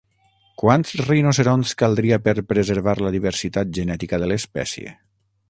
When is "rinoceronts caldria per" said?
1.09-2.35